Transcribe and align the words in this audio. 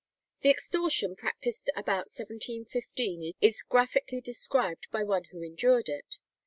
The 0.39 0.49
extortion 0.49 1.15
practised 1.15 1.69
about 1.75 2.09
1715 2.11 3.33
is 3.39 3.61
graphically 3.61 4.19
described 4.19 4.87
by 4.91 5.03
one 5.03 5.25
who 5.25 5.43
endured 5.43 5.89
it. 5.89 6.17